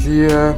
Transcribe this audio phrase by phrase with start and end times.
[0.00, 0.56] Dia,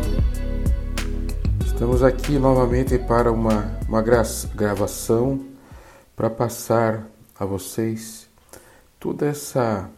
[1.66, 5.44] estamos aqui novamente para uma, uma gravação
[6.14, 8.28] para passar a vocês
[9.00, 9.90] toda essa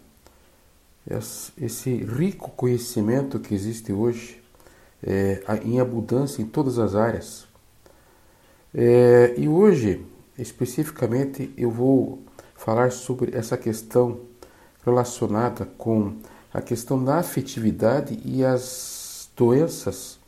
[1.61, 4.43] esse rico conhecimento que existe hoje
[5.03, 7.47] é, em abundância em todas as áreas.
[8.75, 10.07] É, e hoje,
[10.39, 12.23] especificamente, eu vou
[12.55, 14.21] falar sobre essa questão
[14.87, 16.17] relacionada com
[16.53, 19.04] a questão da afetividade e as
[19.37, 20.19] doenças.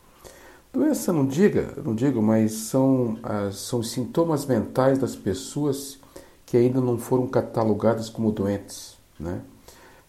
[0.72, 5.98] Doença não diga, não digo, mas são, as, são sintomas mentais das pessoas
[6.44, 8.96] que ainda não foram catalogadas como doentes.
[9.18, 9.40] Né?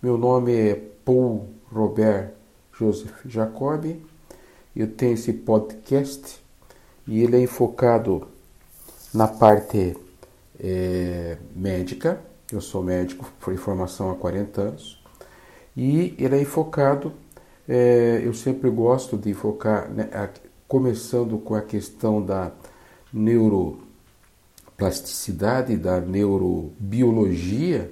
[0.02, 2.34] Meu nome é Paul Robert
[2.78, 3.86] Joseph Jacob,
[4.76, 6.40] eu tenho esse podcast
[7.08, 8.28] e ele é enfocado
[9.12, 9.98] na parte
[10.60, 12.22] é, médica.
[12.52, 15.04] Eu sou médico por formação há 40 anos
[15.76, 17.12] e ele é enfocado.
[17.68, 20.30] É, eu sempre gosto de focar, né, a,
[20.68, 22.52] começando com a questão da
[23.12, 27.92] neuroplasticidade, da neurobiologia,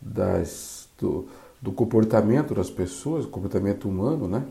[0.00, 1.26] das, do,
[1.60, 4.44] do comportamento das pessoas, comportamento humano, né?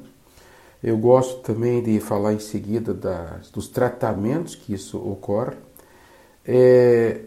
[0.84, 5.56] Eu gosto também de falar em seguida das, dos tratamentos que isso ocorre.
[6.46, 7.22] É,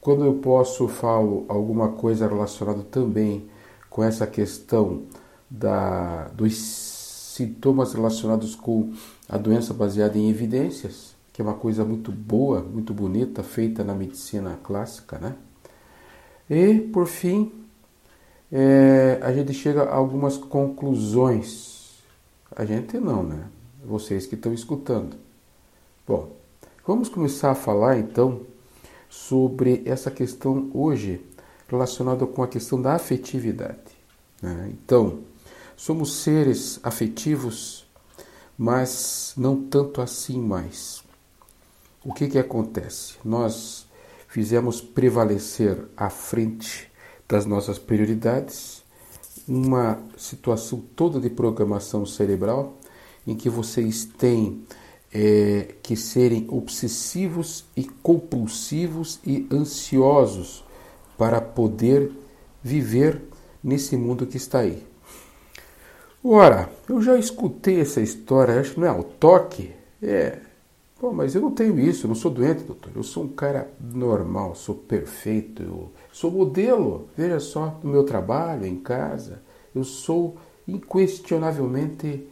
[0.00, 3.48] quando eu posso, falo alguma coisa relacionada também
[3.88, 5.02] com essa questão
[5.50, 6.54] da, dos
[7.34, 8.92] sintomas relacionados com
[9.28, 13.94] a doença baseada em evidências, que é uma coisa muito boa, muito bonita, feita na
[13.94, 15.34] medicina clássica, né?
[16.48, 17.52] E, por fim,
[18.52, 22.00] é, a gente chega a algumas conclusões.
[22.54, 23.46] A gente não, né?
[23.84, 25.16] Vocês que estão escutando.
[26.06, 26.36] Bom,
[26.86, 28.40] vamos começar a falar então
[29.08, 31.24] sobre essa questão hoje
[31.68, 33.78] relacionada com a questão da afetividade.
[34.42, 34.72] Né?
[34.72, 35.20] Então,
[35.80, 37.86] somos seres afetivos,
[38.56, 41.02] mas não tanto assim mais.
[42.04, 43.14] O que, que acontece?
[43.24, 43.86] Nós
[44.28, 46.92] fizemos prevalecer à frente
[47.26, 48.82] das nossas prioridades,
[49.48, 52.76] uma situação toda de programação cerebral
[53.26, 54.62] em que vocês têm
[55.10, 60.62] é, que serem obsessivos e compulsivos e ansiosos
[61.16, 62.12] para poder
[62.62, 63.22] viver
[63.64, 64.89] nesse mundo que está aí.
[66.22, 69.72] Ora, eu já escutei essa história, acho que não é o toque?
[70.02, 70.38] É,
[71.14, 72.92] mas eu não tenho isso, eu não sou doente, doutor.
[72.94, 77.08] Eu sou um cara normal, sou perfeito, eu sou modelo.
[77.16, 79.40] Veja só, no meu trabalho, em casa,
[79.74, 80.36] eu sou
[80.68, 82.26] inquestionavelmente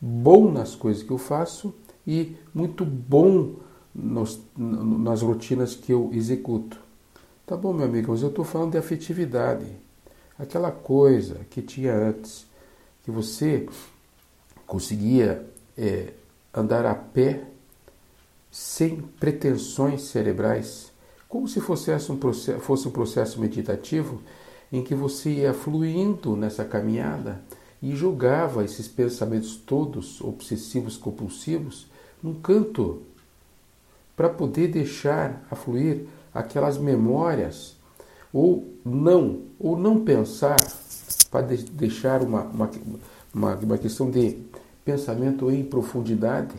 [0.00, 1.74] bom nas coisas que eu faço
[2.06, 3.56] e muito bom
[3.94, 6.80] nos, nas rotinas que eu executo.
[7.46, 9.66] Tá bom, meu amigo, mas eu estou falando de afetividade.
[10.38, 12.47] Aquela coisa que tinha antes,
[13.08, 13.66] que você
[14.66, 15.42] conseguia
[15.78, 16.12] é,
[16.52, 17.42] andar a pé
[18.50, 20.92] sem pretensões cerebrais,
[21.26, 24.20] como se fosse um, processo, fosse um processo meditativo
[24.70, 27.40] em que você ia fluindo nessa caminhada
[27.80, 31.86] e jogava esses pensamentos todos obsessivos compulsivos
[32.22, 33.04] num canto
[34.14, 36.04] para poder deixar a fluir
[36.34, 37.74] aquelas memórias
[38.34, 40.60] ou não ou não pensar
[41.30, 42.70] para deixar uma, uma,
[43.34, 44.38] uma, uma questão de
[44.84, 46.54] pensamento em profundidade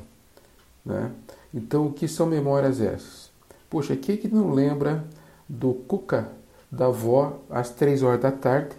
[0.86, 1.12] né?
[1.54, 3.30] Então, o que são memórias essas?
[3.70, 5.06] Poxa, quem que não lembra
[5.48, 6.32] do cuca
[6.72, 8.76] da avó às três horas da tarde?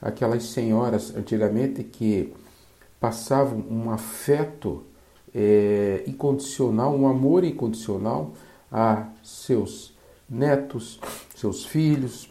[0.00, 2.32] Aquelas senhoras antigamente que
[3.00, 4.82] passavam um afeto
[5.34, 8.32] é, incondicional, um amor incondicional
[8.70, 9.94] a seus
[10.28, 11.00] netos,
[11.36, 12.30] seus filhos,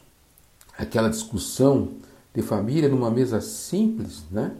[0.78, 1.94] aquela discussão
[2.35, 4.51] de família numa mesa simples, né?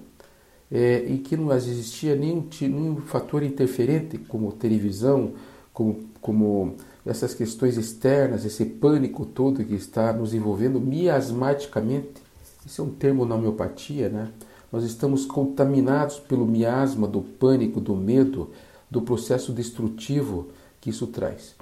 [0.72, 5.34] é, e que não existia nenhum, nenhum fator interferente, como televisão,
[5.74, 6.76] como, como
[7.06, 12.24] essas questões externas, esse pânico todo que está nos envolvendo miasmaticamente.
[12.66, 14.30] Isso é um termo na homeopatia, né?
[14.72, 18.50] Nós estamos contaminados pelo miasma do pânico, do medo,
[18.90, 20.50] do processo destrutivo
[20.82, 21.56] que isso traz.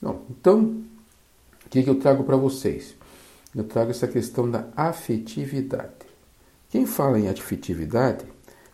[0.00, 0.82] Não, então,
[1.66, 2.94] o que, que eu trago para vocês?
[3.54, 6.06] Eu trago essa questão da afetividade.
[6.68, 8.24] Quem fala em afetividade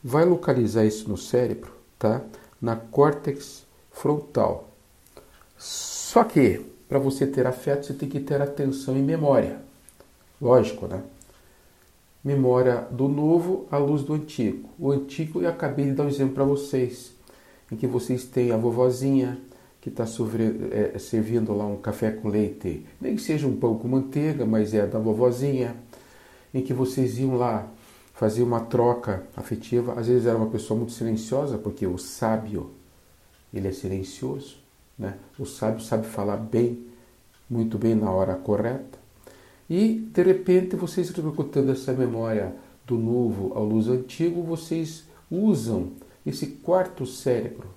[0.03, 2.23] vai localizar isso no cérebro, tá?
[2.61, 4.71] Na córtex frontal.
[5.57, 9.61] Só que para você ter afeto, você tem que ter atenção e memória.
[10.41, 11.03] Lógico, né?
[12.23, 14.69] Memória do novo à luz do antigo.
[14.79, 17.13] O antigo, eu acabei de dar um exemplo para vocês,
[17.71, 19.39] em que vocês têm a vovozinha
[19.85, 20.05] que está
[20.73, 24.73] é, servindo lá um café com leite, nem que seja um pão com manteiga, mas
[24.73, 25.77] é da vovozinha,
[26.55, 27.69] em que vocês iam lá
[28.15, 29.93] fazia uma troca afetiva.
[30.01, 32.71] Às vezes era uma pessoa muito silenciosa, porque o sábio,
[33.53, 34.57] ele é silencioso.
[34.99, 35.19] Né?
[35.39, 36.87] O sábio sabe falar bem,
[37.51, 38.99] muito bem na hora correta.
[39.69, 42.55] E, de repente, vocês repercutindo essa memória
[42.87, 45.93] do novo ao luz antigo, vocês usam
[46.25, 47.69] esse quarto cérebro,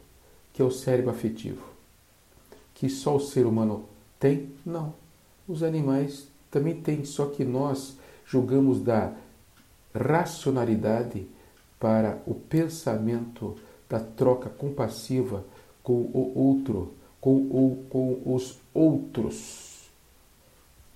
[0.54, 1.76] que é o cérebro afetivo.
[2.78, 3.86] Que só o ser humano
[4.20, 4.52] tem?
[4.64, 4.94] Não.
[5.48, 9.14] Os animais também têm, só que nós julgamos da
[9.96, 11.28] racionalidade
[11.80, 13.56] para o pensamento
[13.90, 15.44] da troca compassiva
[15.82, 19.90] com o outro, com, o, com os outros.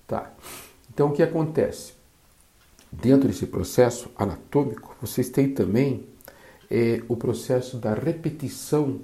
[0.07, 0.31] Tá.
[0.93, 1.93] Então o que acontece?
[2.91, 6.05] Dentro desse processo anatômico, vocês têm também
[6.69, 8.99] é, o processo da repetição,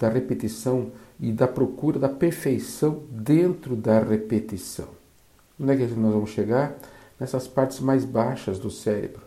[0.00, 4.88] da repetição e da procura da perfeição dentro da repetição.
[5.60, 6.74] Onde é que nós vamos chegar?
[7.20, 9.20] Nessas partes mais baixas do cérebro.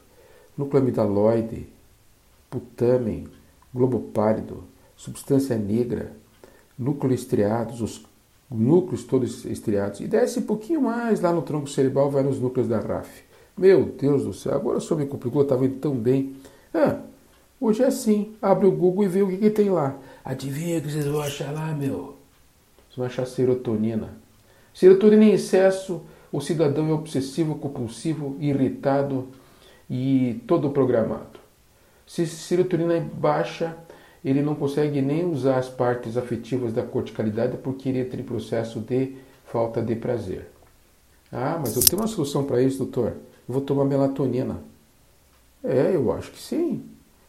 [0.58, 1.68] Núcleo amidaloide,
[2.50, 3.28] putamen,
[3.72, 4.64] globo pálido,
[4.98, 6.12] substância negra,
[6.78, 8.04] núcleo estriados, os
[8.50, 10.00] núcleos todos estriados.
[10.00, 13.24] E desce um pouquinho mais lá no tronco cerebral, vai nos núcleos da RAF.
[13.56, 16.36] Meu Deus do céu, agora só me complicou, estava indo tão bem.
[16.74, 17.00] Ah,
[17.62, 19.96] hoje é assim, abre o Google e vê o que, que tem lá.
[20.24, 22.16] Adivinha o que vocês vão achar lá, meu?
[22.88, 24.16] Vocês vão achar serotonina.
[24.74, 29.28] Serotonina em excesso o cidadão é obsessivo, compulsivo, irritado
[29.90, 31.40] e todo programado.
[32.08, 33.78] Se serotonina é baixa,
[34.24, 38.80] ele não consegue nem usar as partes afetivas da corticalidade porque ele entra em processo
[38.80, 39.16] de
[39.46, 40.48] falta de prazer.
[41.32, 43.14] Ah, mas eu tenho uma solução para isso, doutor.
[43.48, 44.62] Eu vou tomar melatonina.
[45.64, 46.84] É, eu acho que sim.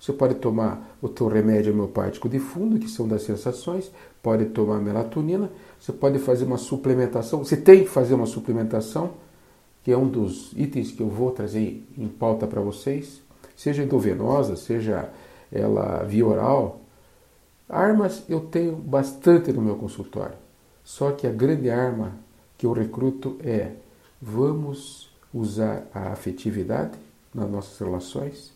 [0.04, 3.90] Você pode tomar o teu remédio homeopático de fundo, que são das sensações,
[4.22, 9.14] pode tomar melatonina, você pode fazer uma suplementação, você tem que fazer uma suplementação,
[9.82, 13.22] que é um dos itens que eu vou trazer em pauta para vocês,
[13.56, 15.08] seja endovenosa, seja
[15.50, 16.80] ela via oral.
[17.66, 20.36] Armas eu tenho bastante no meu consultório.
[20.84, 22.12] Só que a grande arma
[22.58, 23.72] que eu recruto é
[24.20, 26.98] vamos usar a afetividade
[27.34, 28.53] nas nossas relações,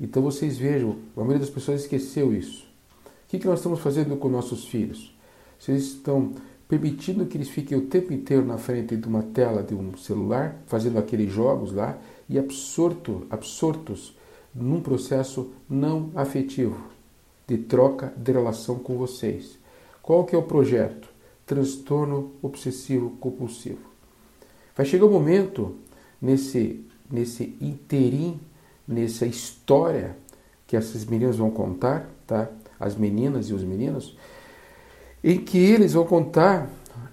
[0.00, 2.64] então vocês vejam, a maioria das pessoas esqueceu isso.
[3.06, 5.14] O que, que nós estamos fazendo com nossos filhos?
[5.58, 6.32] Vocês estão
[6.66, 10.56] permitindo que eles fiquem o tempo inteiro na frente de uma tela de um celular,
[10.66, 11.98] fazendo aqueles jogos lá
[12.28, 14.16] e absorto, absortos
[14.54, 16.80] num processo não afetivo
[17.46, 19.58] de troca de relação com vocês.
[20.00, 21.08] Qual que é o projeto?
[21.44, 23.90] Transtorno obsessivo compulsivo.
[24.76, 25.74] Vai chegar um momento
[26.22, 28.38] nesse nesse interim
[28.90, 30.16] nessa história
[30.66, 32.50] que essas meninas vão contar, tá?
[32.78, 34.16] As meninas e os meninos,
[35.22, 36.68] em que eles vão contar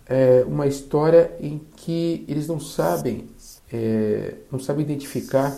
[0.05, 3.27] é, uma história em que eles não sabem,
[3.71, 5.55] é, não sabem identificar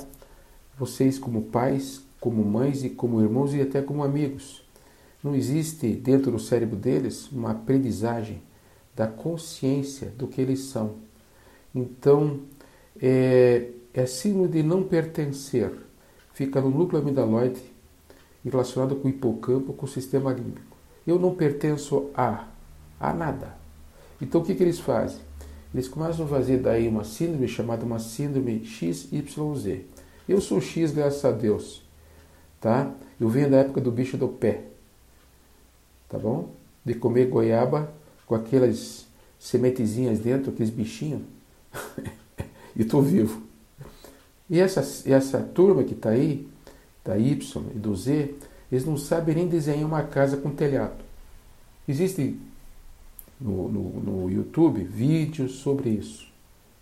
[0.78, 4.64] vocês como pais, como mães e como irmãos e até como amigos.
[5.24, 8.42] Não existe dentro do cérebro deles uma aprendizagem
[8.96, 10.96] da consciência do que eles são.
[11.74, 12.42] Então,
[13.02, 15.72] é, é símbolo de não pertencer
[16.40, 17.60] fica no núcleo amidaloide
[18.46, 20.78] relacionado com o hipocampo, com o sistema límbico.
[21.06, 22.48] Eu não pertenço a,
[22.98, 23.58] a nada.
[24.22, 25.20] Então o que, que eles fazem?
[25.74, 29.82] Eles começam a fazer daí uma síndrome chamada uma síndrome XYZ.
[30.30, 31.84] Eu sou X, graças a Deus.
[32.62, 32.90] Tá?
[33.20, 34.64] Eu venho da época do bicho do pé.
[36.08, 36.52] Tá bom?
[36.86, 37.92] De comer goiaba
[38.26, 39.06] com aquelas
[39.38, 41.22] sementezinhas dentro, aqueles bichinhos.
[42.78, 43.49] e estou vivo.
[44.50, 46.48] E essa, essa turma que está aí,
[47.04, 48.36] da Y e do Z,
[48.72, 51.04] eles não sabem nem desenhar uma casa com telhado.
[51.88, 52.40] Existem
[53.40, 56.28] no, no, no YouTube vídeos sobre isso.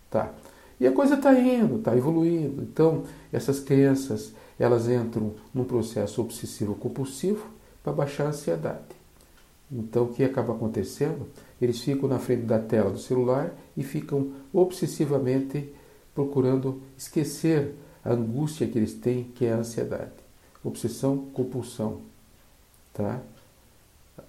[0.09, 0.33] Tá?
[0.79, 2.62] E a coisa está indo, está evoluindo.
[2.62, 7.45] Então, essas crianças, elas entram num processo obsessivo-compulsivo
[7.83, 8.97] para baixar a ansiedade.
[9.71, 11.27] Então, o que acaba acontecendo?
[11.62, 15.69] Eles ficam na frente da tela do celular e ficam obsessivamente
[16.17, 20.09] procurando esquecer a angústia que eles têm, que é a ansiedade.
[20.63, 22.01] Obsessão, compulsão,
[22.91, 23.21] tá?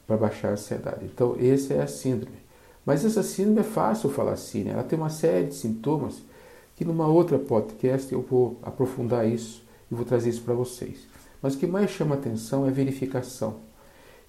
[0.06, 1.06] Para baixar a ansiedade.
[1.06, 2.36] Então, essa é a síndrome.
[2.84, 4.72] Mas essa síndrome é fácil falar assim, né?
[4.72, 6.20] ela tem uma série de sintomas
[6.76, 11.06] que numa outra podcast eu vou aprofundar isso e vou trazer isso para vocês.
[11.40, 13.60] Mas o que mais chama atenção é a verificação.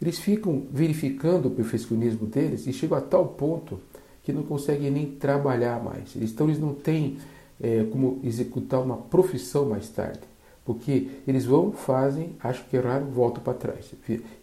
[0.01, 3.81] Eles ficam verificando o perfeccionismo deles e chegam a tal ponto
[4.23, 6.15] que não conseguem nem trabalhar mais.
[6.15, 7.17] Então eles não têm
[7.61, 10.21] é, como executar uma profissão mais tarde.
[10.65, 13.91] Porque eles vão, fazem, acham que erraram, voltam para trás.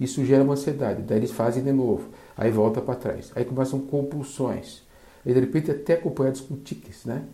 [0.01, 3.31] Isso gera uma ansiedade, daí eles fazem de novo, aí volta para trás.
[3.37, 4.83] Aí começam compulsões.
[5.25, 7.25] Aí de repente até acompanhados com tiques, né?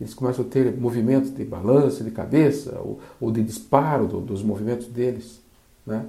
[0.00, 4.42] eles começam a ter movimentos de balanço de cabeça ou, ou de disparo do, dos
[4.42, 5.40] movimentos deles.
[5.86, 6.04] Né?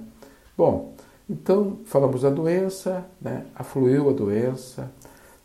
[0.57, 0.93] Bom,
[1.29, 3.45] então falamos da doença, né?
[3.55, 4.91] afluiu a doença,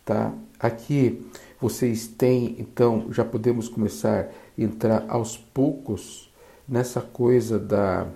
[0.05, 0.33] tá?
[0.59, 1.25] Aqui
[1.61, 6.31] vocês têm, então, já podemos começar a entrar aos poucos
[6.67, 8.07] nessa coisa da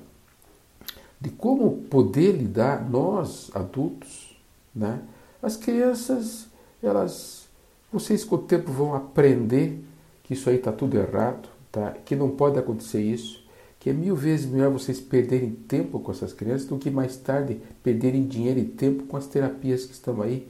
[1.21, 4.37] de como poder lidar nós adultos,
[4.75, 5.01] né?
[5.43, 6.47] As crianças,
[6.83, 7.47] elas,
[7.91, 9.83] vocês com o tempo vão aprender
[10.23, 11.93] que isso aí está tudo errado, tá?
[12.05, 13.43] Que não pode acontecer isso,
[13.81, 17.59] que é mil vezes melhor vocês perderem tempo com essas crianças do que mais tarde
[17.83, 20.47] perderem dinheiro e tempo com as terapias que estão aí.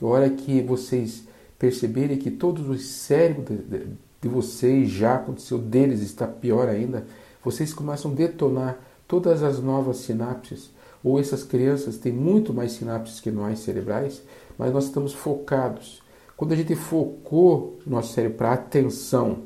[0.00, 1.24] A hora que vocês
[1.60, 3.86] perceberem que todos os cérebros de, de,
[4.22, 7.04] de vocês já aconteceu, deles está pior ainda,
[7.44, 10.70] vocês começam a detonar todas as novas sinapses,
[11.04, 14.22] ou essas crianças têm muito mais sinapses que nós cerebrais,
[14.56, 16.02] mas nós estamos focados.
[16.34, 19.42] Quando a gente focou nosso cérebro para atenção,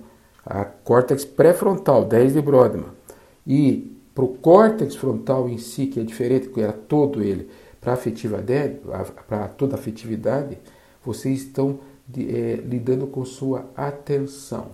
[0.47, 2.87] a córtex pré-frontal, 10 de Brodmann,
[3.45, 9.49] e para o córtex frontal em si, que é diferente, que era todo ele, para
[9.49, 10.59] toda a afetividade,
[11.05, 11.81] vocês estão
[12.17, 14.69] é, lidando com sua atenção.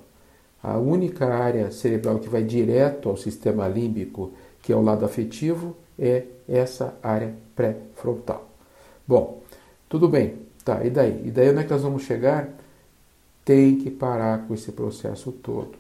[0.63, 4.33] A única área cerebral que vai direto ao sistema límbico,
[4.63, 8.49] que é o lado afetivo, é essa área pré-frontal.
[9.07, 9.43] Bom,
[9.89, 10.35] tudo bem,
[10.65, 11.23] tá, e daí?
[11.27, 12.49] E daí onde é que nós vamos chegar?
[13.45, 15.79] Tem que parar com esse processo todo.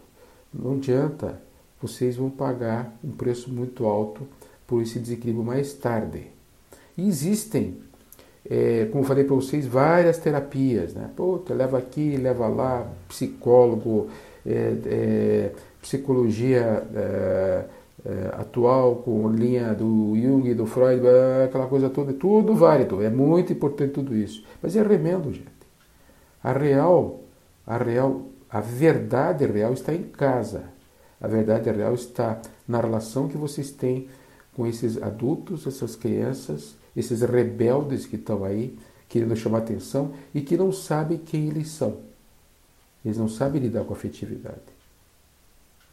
[0.52, 1.40] Não adianta,
[1.80, 4.26] vocês vão pagar um preço muito alto
[4.66, 6.26] por esse desequilíbrio mais tarde.
[6.96, 7.78] Existem
[8.48, 11.10] é, como falei para vocês, várias terapias, né?
[11.14, 14.08] Puta, leva aqui, leva lá, psicólogo,
[14.46, 17.64] é, é, psicologia é,
[18.06, 21.02] é, atual com linha do Jung, do Freud,
[21.44, 24.44] aquela coisa toda, tudo válido, é muito importante tudo isso.
[24.62, 25.50] Mas é remendo, gente.
[26.42, 27.20] A real,
[27.66, 30.64] a real, a verdade real está em casa.
[31.20, 34.08] A verdade real está na relação que vocês têm
[34.54, 38.78] com esses adultos, essas crianças, esses rebeldes que estão aí
[39.08, 41.98] querendo chamar atenção e que não sabem quem eles são.
[43.04, 44.60] Eles não sabem lidar com a afetividade.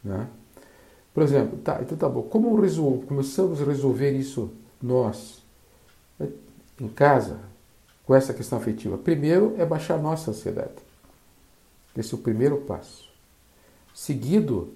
[0.04, 0.28] Né?
[1.12, 2.22] Por exemplo, tá, então tá bom.
[2.22, 5.42] Como resolve, começamos a resolver isso nós,
[6.18, 6.28] né,
[6.80, 7.40] em casa,
[8.06, 8.96] com essa questão afetiva?
[8.96, 10.70] Primeiro é baixar a nossa ansiedade.
[11.96, 13.08] Esse é o primeiro passo.
[13.92, 14.72] Seguido,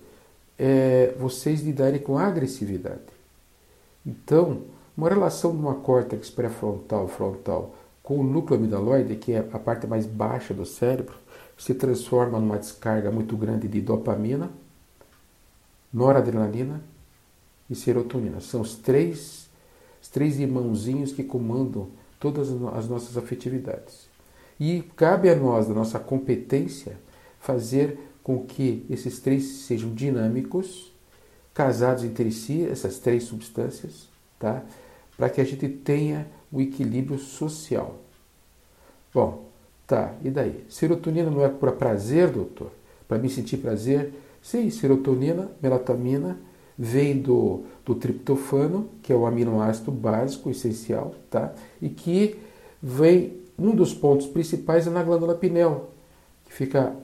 [0.58, 3.00] é vocês lidarem com a agressividade.
[4.04, 4.62] Então,
[4.96, 9.86] uma relação de uma córtex pré-frontal frontal com o núcleo amidaloide, que é a parte
[9.86, 11.14] mais baixa do cérebro,
[11.56, 14.50] se transforma numa descarga muito grande de dopamina,
[15.92, 16.82] noradrenalina
[17.70, 18.40] e serotonina.
[18.40, 19.48] São os três,
[20.00, 24.08] os três irmãozinhos que comandam todas as nossas afetividades.
[24.58, 26.96] E cabe a nós, da nossa competência,
[27.40, 30.92] fazer com que esses três sejam dinâmicos,
[31.52, 34.08] casados entre si, essas três substâncias,
[34.38, 34.62] tá?
[35.22, 37.94] Para que a gente tenha o equilíbrio social.
[39.14, 39.44] Bom,
[39.86, 40.64] tá, e daí?
[40.68, 42.72] Serotonina não é para prazer, doutor?
[43.06, 44.12] Para me sentir prazer?
[44.42, 46.40] Sim, serotonina, melatonina,
[46.76, 51.52] vem do, do triptofano, que é o aminoácido básico, essencial, tá?
[51.80, 52.40] E que
[52.82, 55.90] vem, um dos pontos principais é na glândula pineal,
[56.46, 56.96] que fica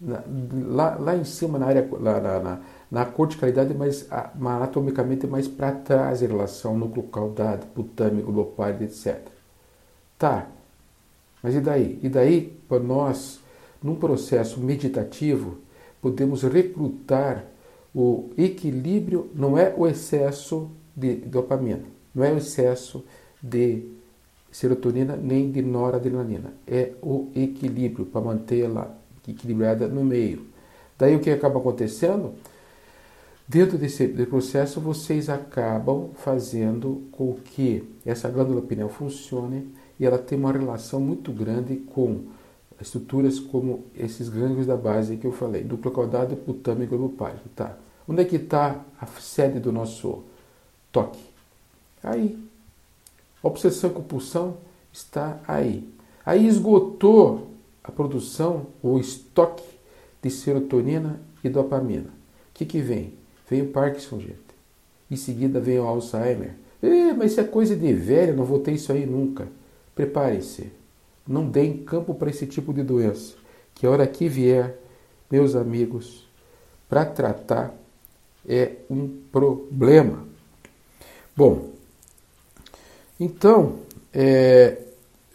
[0.00, 0.20] na,
[0.66, 6.22] lá, lá em cima, na área, lá, na, na corticalidade, mas anatomicamente mais para trás
[6.22, 9.20] em relação ao núcleo caudado, putâmico, lopárido, etc.
[10.18, 10.46] Tá,
[11.42, 11.98] mas e daí?
[12.02, 13.40] E daí, para nós,
[13.82, 15.58] num processo meditativo,
[16.00, 17.44] podemos recrutar
[17.94, 23.04] o equilíbrio, não é o excesso de dopamina, não é o excesso
[23.42, 23.82] de
[24.50, 28.94] serotonina nem de noradrenalina, é o equilíbrio para mantê-la
[29.28, 30.46] equilibrada no meio.
[30.98, 32.34] Daí o que acaba acontecendo?
[33.48, 40.36] Dentro desse, processo, vocês acabam fazendo com que essa glândula pineal funcione e ela tem
[40.36, 42.24] uma relação muito grande com
[42.80, 47.48] estruturas como esses gânglios da base que eu falei, duplo caudado, putâmico e lupárico.
[47.54, 47.76] Tá?
[48.08, 50.24] Onde é que está a sede do nosso
[50.90, 51.22] toque?
[52.02, 52.36] Aí.
[53.42, 54.56] Obsessão e compulsão
[54.92, 55.88] está aí.
[56.24, 57.52] Aí esgotou
[57.84, 59.62] a produção, o estoque
[60.20, 62.08] de serotonina e dopamina.
[62.08, 63.12] O que, que vem?
[63.48, 64.46] Vem o Parkinson, gente.
[65.10, 66.54] Em seguida vem o Alzheimer.
[66.82, 69.48] Eh, mas isso é coisa de velho, não vou ter isso aí nunca.
[69.94, 70.72] Preparem-se.
[71.26, 73.34] Não deem campo para esse tipo de doença.
[73.74, 74.76] Que a hora que vier,
[75.30, 76.28] meus amigos,
[76.88, 77.74] para tratar
[78.48, 80.24] é um problema.
[81.36, 81.70] Bom,
[83.18, 83.80] então,
[84.12, 84.78] é,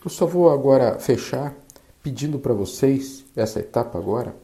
[0.04, 1.56] eu só vou agora fechar
[2.02, 4.36] pedindo para vocês, essa etapa agora,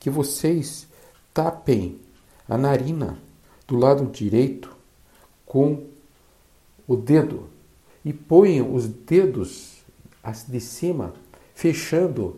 [0.00, 0.86] que vocês
[1.32, 2.00] tapem
[2.48, 3.18] a narina
[3.66, 4.74] do lado direito
[5.46, 5.84] com
[6.86, 7.48] o dedo
[8.04, 9.82] e ponham os dedos
[10.48, 11.14] de cima
[11.54, 12.36] fechando,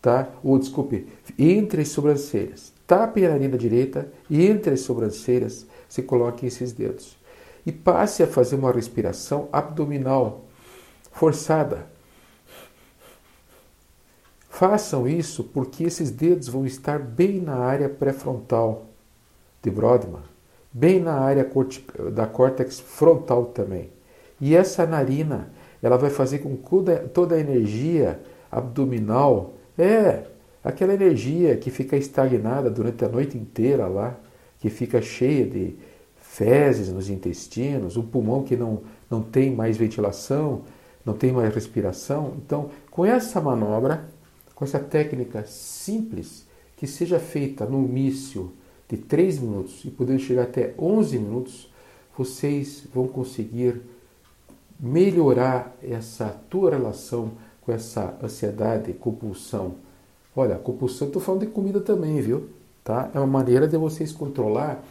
[0.00, 0.28] tá?
[0.42, 1.06] Ou desculpe,
[1.38, 2.72] entre as sobrancelhas.
[2.86, 7.16] Tape a narina direita e entre as sobrancelhas você coloque esses dedos.
[7.64, 10.44] E passe a fazer uma respiração abdominal
[11.12, 11.86] forçada.
[14.50, 18.86] Façam isso porque esses dedos vão estar bem na área pré-frontal
[19.64, 20.22] de Brodmann,
[20.70, 21.50] bem na área
[22.12, 23.90] da córtex frontal também.
[24.38, 25.48] E essa narina,
[25.82, 28.20] ela vai fazer com que toda a energia
[28.52, 30.24] abdominal, é
[30.62, 34.14] aquela energia que fica estagnada durante a noite inteira lá,
[34.60, 35.74] que fica cheia de
[36.20, 40.62] fezes nos intestinos, o pulmão que não, não tem mais ventilação,
[41.04, 42.34] não tem mais respiração.
[42.44, 44.04] Então, com essa manobra,
[44.54, 48.52] com essa técnica simples, que seja feita no início
[48.88, 51.70] de 3 minutos e podendo chegar até 11 minutos,
[52.16, 53.80] vocês vão conseguir
[54.78, 59.76] melhorar essa tua relação com essa ansiedade, compulsão.
[60.36, 62.48] Olha, compulsão, estou falando de comida também, viu?
[62.82, 63.10] Tá?
[63.14, 64.84] É uma maneira de vocês controlar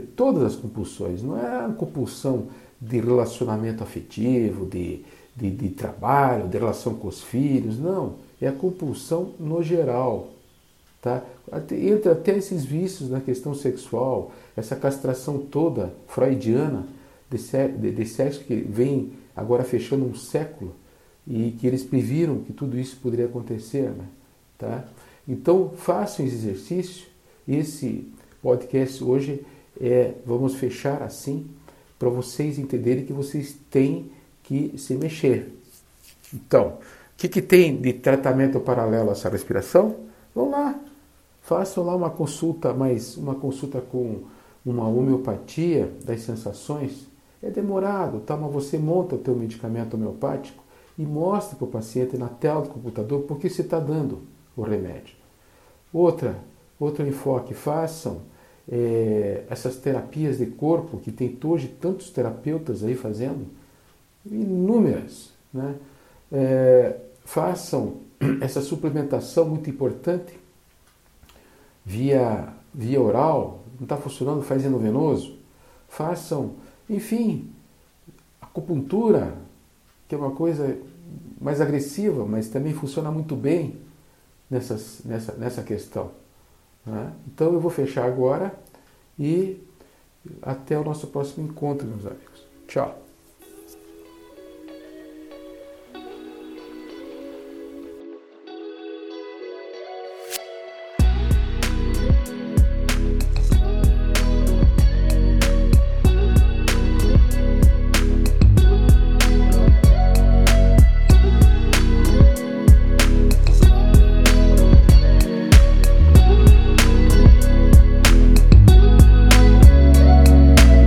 [0.00, 1.22] todas as compulsões.
[1.22, 2.48] Não é a compulsão
[2.80, 7.78] de relacionamento afetivo, de, de, de trabalho, de relação com os filhos.
[7.78, 8.14] Não.
[8.40, 10.28] É a compulsão no geral.
[11.06, 11.22] Tá?
[11.70, 16.84] Entra até esses vícios na questão sexual, essa castração toda freudiana
[17.30, 17.38] de,
[17.78, 20.74] de, de sexo que vem agora fechando um século
[21.24, 23.90] e que eles previram que tudo isso poderia acontecer.
[23.90, 24.04] Né?
[24.58, 24.84] Tá?
[25.28, 27.06] Então, façam esse exercício.
[27.46, 28.10] Esse
[28.42, 29.46] podcast hoje
[29.80, 31.46] é, vamos fechar assim,
[32.00, 34.10] para vocês entenderem que vocês têm
[34.42, 35.54] que se mexer.
[36.34, 40.04] Então, o que, que tem de tratamento paralelo a essa respiração?
[40.34, 40.78] Vão lá,
[41.46, 44.24] façam lá uma consulta, mais uma consulta com
[44.64, 47.06] uma homeopatia das sensações.
[47.40, 48.36] É demorado, tá?
[48.36, 50.60] mas você monta o teu medicamento homeopático
[50.98, 54.22] e mostra para o paciente na tela do computador porque você está dando
[54.56, 55.14] o remédio.
[55.92, 56.36] Outra,
[56.80, 58.22] outro enfoque, façam
[58.68, 63.46] é, essas terapias de corpo que tem hoje tantos terapeutas aí fazendo,
[64.28, 65.76] inúmeras, né?
[66.32, 67.98] É, façam
[68.42, 70.45] essa suplementação muito importante
[71.86, 75.38] via, via oral, não está funcionando, faz endovenoso,
[75.88, 76.54] façam,
[76.90, 77.48] enfim,
[78.42, 79.34] acupuntura,
[80.08, 80.76] que é uma coisa
[81.40, 83.76] mais agressiva, mas também funciona muito bem
[84.50, 86.10] nessas, nessa, nessa questão.
[86.84, 87.12] Né?
[87.28, 88.52] Então eu vou fechar agora
[89.16, 89.62] e
[90.42, 92.44] até o nosso próximo encontro, meus amigos.
[92.66, 93.05] Tchau.